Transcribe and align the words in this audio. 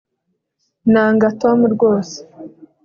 nanga 0.91 1.27
tom 1.41 1.59
rwose 1.73 2.17